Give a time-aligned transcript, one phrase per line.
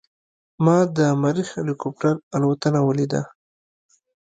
[0.65, 3.23] ما د مریخ هلیکوپټر الوتنه ولیدله.